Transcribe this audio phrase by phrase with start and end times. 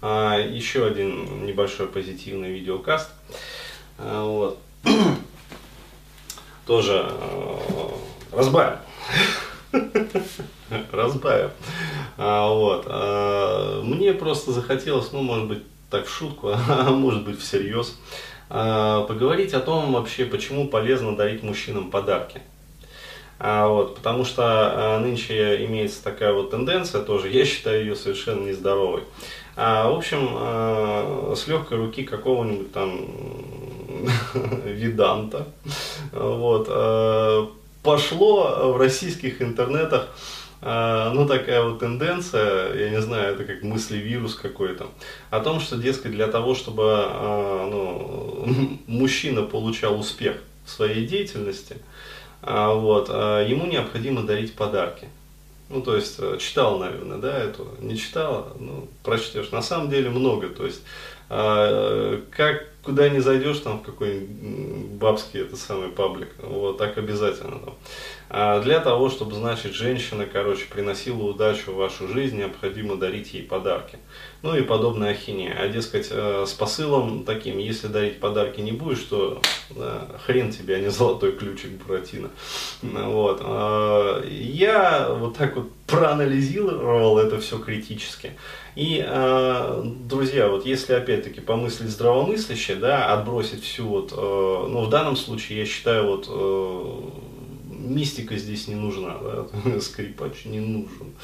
[0.00, 3.10] А, еще один небольшой позитивный видеокаст.
[3.98, 4.58] А, вот.
[6.66, 7.88] Тоже э,
[8.32, 8.78] разбавим.
[10.92, 11.50] Разбавим.
[12.16, 12.84] А, вот.
[12.88, 17.98] А, мне просто захотелось, ну, может быть, так в шутку, а может быть всерьез,
[18.50, 22.40] а, поговорить о том вообще, почему полезно дарить мужчинам подарки.
[23.40, 28.44] А, вот, потому что а, нынче имеется такая вот тенденция тоже, я считаю ее совершенно
[28.44, 29.02] нездоровой.
[29.60, 33.06] А, в общем, а, с легкой руки какого-нибудь там
[34.64, 35.48] виданта
[36.12, 37.50] вот, а,
[37.82, 40.08] пошло в российских интернетах
[40.60, 44.88] ну, такая вот тенденция, я не знаю, это как мысли-вирус какой-то,
[45.30, 47.06] о том, что, дескать, для того, чтобы
[47.70, 50.34] ну, мужчина получал успех
[50.66, 51.76] в своей деятельности,
[52.42, 55.08] вот, ему необходимо дарить подарки.
[55.70, 59.50] Ну, то есть, э, читал, наверное, да, эту, не читал, ну, прочтешь.
[59.50, 60.80] На самом деле много, то есть,
[61.28, 67.74] как куда не зайдешь, там в какой-нибудь бабский это самый паблик, вот так обязательно там.
[68.30, 73.42] А для того, чтобы, значит, женщина, короче, приносила удачу в вашу жизнь, необходимо дарить ей
[73.42, 73.98] подарки.
[74.42, 75.54] Ну и подобная ахинея.
[75.58, 80.76] А дескать, э, с посылом таким, если дарить подарки не будешь, то да, хрен тебе,
[80.76, 82.30] а не золотой ключик Буратино.
[82.82, 83.40] Вот.
[83.42, 88.32] А, я вот так вот проанализировал это все критически.
[88.76, 94.90] И, э, друзья, вот если опять-таки помыслить здравомысляще, да, отбросить всю вот, э, ну в
[94.90, 97.00] данном случае я считаю вот э,
[97.70, 99.80] мистика здесь не нужна, да?
[99.80, 101.14] скрипач не нужен.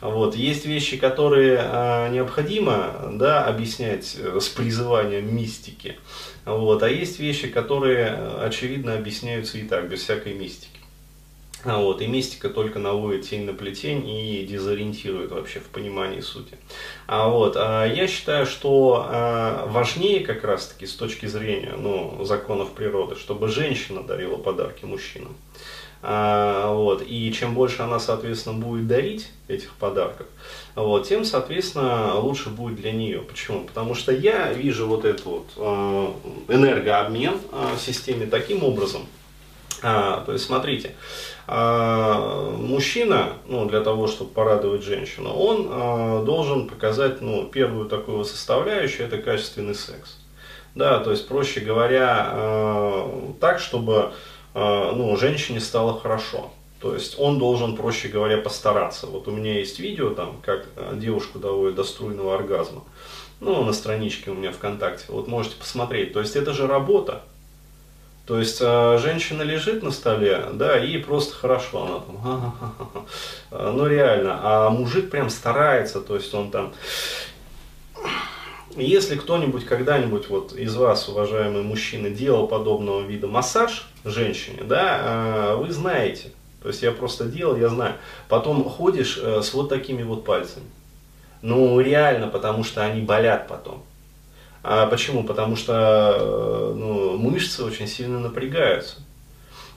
[0.00, 0.36] Вот.
[0.36, 5.96] Есть вещи, которые э, необходимо да, объяснять с призыванием мистики,
[6.44, 6.84] вот.
[6.84, 10.83] а есть вещи, которые, очевидно, объясняются и так, без всякой мистики.
[11.64, 16.58] А вот, и мистика только наводит тень на плетень и дезориентирует вообще в понимании сути.
[17.06, 22.72] А вот, а я считаю, что а, важнее как раз-таки с точки зрения ну, законов
[22.72, 25.34] природы, чтобы женщина дарила подарки мужчинам.
[26.02, 30.26] А, вот, и чем больше она, соответственно, будет дарить этих подарков,
[30.74, 33.20] вот, тем, соответственно, лучше будет для нее.
[33.20, 33.64] Почему?
[33.64, 36.12] Потому что я вижу вот этот вот э,
[36.48, 39.06] энергообмен э, в системе таким образом.
[39.86, 40.94] А, то есть, смотрите,
[41.46, 48.24] а, мужчина, ну, для того, чтобы порадовать женщину, он а, должен показать, ну, первую такую
[48.24, 50.16] составляющую, это качественный секс.
[50.74, 54.12] Да, то есть, проще говоря, а, так, чтобы,
[54.54, 56.50] а, ну, женщине стало хорошо.
[56.80, 59.06] То есть он должен, проще говоря, постараться.
[59.06, 62.84] Вот у меня есть видео, там, как а, девушку доводит до струйного оргазма.
[63.40, 65.04] Ну, на страничке у меня ВКонтакте.
[65.08, 66.14] Вот можете посмотреть.
[66.14, 67.22] То есть это же работа.
[68.26, 73.06] То есть э, женщина лежит на столе, да, и просто хорошо, она там,
[73.76, 76.72] ну реально, а мужик прям старается, то есть он там,
[78.76, 85.56] если кто-нибудь когда-нибудь вот из вас, уважаемые мужчины, делал подобного вида массаж женщине, да, э,
[85.56, 87.96] вы знаете, то есть я просто делал, я знаю,
[88.30, 90.64] потом ходишь э, с вот такими вот пальцами,
[91.42, 93.84] ну реально, потому что они болят потом.
[94.66, 95.24] А почему?
[95.24, 98.96] Потому что э, ну, мышцы очень сильно напрягаются.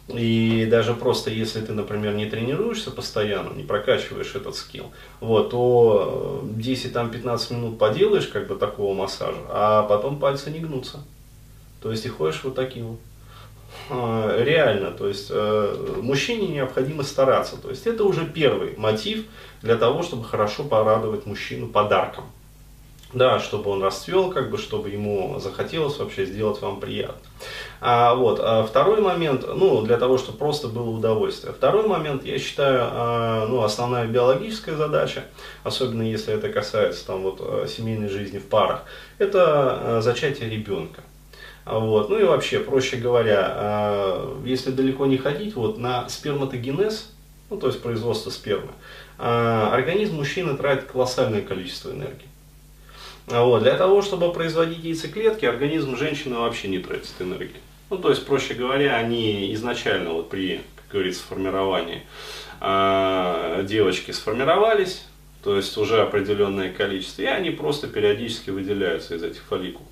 [0.07, 6.41] И даже просто если ты, например, не тренируешься постоянно, не прокачиваешь этот скилл, вот, то
[6.55, 11.03] 10-15 минут поделаешь как бы такого массажа, а потом пальцы не гнутся.
[11.81, 12.99] То есть и ходишь вот таким вот.
[13.89, 17.57] А, реально, то есть э, мужчине необходимо стараться.
[17.57, 19.25] То есть это уже первый мотив
[19.61, 22.23] для того, чтобы хорошо порадовать мужчину подарком.
[23.13, 27.15] Да, чтобы он расцвел, как бы, чтобы ему захотелось вообще сделать вам приятно.
[27.79, 31.53] А, вот, а второй момент, ну, для того, чтобы просто было удовольствие.
[31.53, 35.23] Второй момент, я считаю, а, ну, основная биологическая задача,
[35.63, 38.83] особенно если это касается там вот а, семейной жизни в парах,
[39.19, 41.01] это а, зачатие ребенка.
[41.65, 42.09] Вот.
[42.09, 47.11] Ну и вообще, проще говоря, а, если далеко не ходить, вот на сперматогенез,
[47.49, 48.71] ну то есть производство спермы,
[49.17, 52.27] а, организм мужчины тратит колоссальное количество энергии.
[53.27, 53.63] Вот.
[53.63, 57.61] Для того, чтобы производить яйцеклетки, организм женщины вообще не тратит энергии.
[57.89, 62.03] Ну, то есть, проще говоря, они изначально вот при, как говорится, формировании
[62.59, 65.05] э, девочки сформировались,
[65.43, 69.85] то есть уже определенное количество, и они просто периодически выделяются из этих фолликул.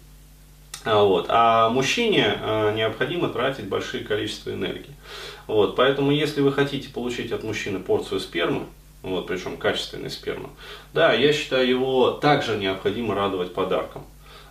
[0.85, 1.25] А, вот.
[1.29, 4.93] а мужчине э, необходимо тратить большие количества энергии.
[5.47, 5.75] Вот.
[5.75, 8.63] Поэтому, если вы хотите получить от мужчины порцию спермы,
[9.05, 10.49] вот, причем качественной спермы.
[10.93, 14.03] Да, я считаю, его также необходимо радовать подарком.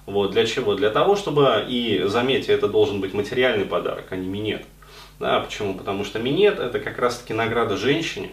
[0.06, 0.74] Вот, для чего?
[0.74, 4.64] Для того, чтобы, и заметьте, это должен быть материальный подарок, а не минет.
[5.18, 5.74] Да, почему?
[5.74, 8.30] Потому что минет это как раз таки награда женщине,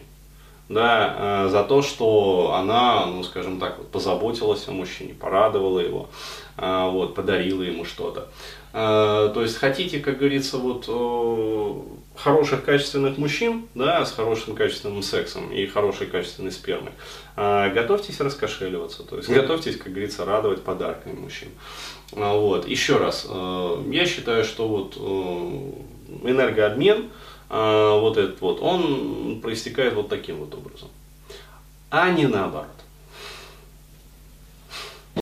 [0.73, 6.09] да, за то, что она, ну, скажем так, вот, позаботилась о мужчине, порадовала его,
[6.57, 8.27] вот, подарила ему что-то.
[8.73, 10.89] То есть хотите, как говорится, вот
[12.15, 16.91] хороших качественных мужчин, да, с хорошим качественным сексом и хорошей качественной спермой,
[17.35, 21.50] готовьтесь раскошеливаться, то есть готовьтесь, как говорится, радовать подарками мужчин.
[22.12, 22.68] Вот.
[22.68, 23.27] Еще раз,
[23.89, 24.97] я считаю, что вот
[26.23, 27.09] энергообмен,
[27.51, 30.88] вот этот вот, он проистекает вот таким вот образом,
[31.89, 32.81] а не наоборот.